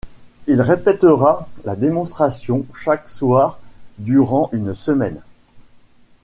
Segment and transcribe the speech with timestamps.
[0.47, 3.59] Il répétera la démonstration chaque soir
[3.99, 5.21] durant une semaine.